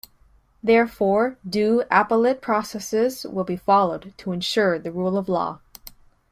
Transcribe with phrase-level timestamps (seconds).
[0.63, 5.59] Therefore due appellate processes will be followed to ensure the rule of law.